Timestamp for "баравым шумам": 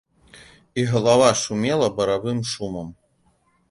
2.01-2.95